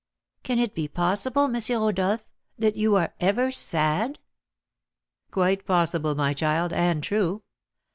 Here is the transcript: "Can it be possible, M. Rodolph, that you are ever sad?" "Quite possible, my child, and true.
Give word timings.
"Can 0.41 0.57
it 0.57 0.73
be 0.73 0.87
possible, 0.87 1.43
M. 1.43 1.61
Rodolph, 1.79 2.27
that 2.57 2.75
you 2.75 2.95
are 2.95 3.13
ever 3.19 3.51
sad?" 3.51 4.17
"Quite 5.29 5.63
possible, 5.63 6.15
my 6.15 6.33
child, 6.33 6.73
and 6.73 7.03
true. 7.03 7.43